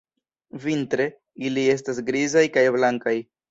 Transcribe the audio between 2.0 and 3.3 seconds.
grizaj kaj blankaj.